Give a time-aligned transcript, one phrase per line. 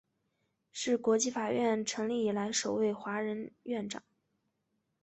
[0.71, 4.01] 是国际法院成立以来首位华人院长。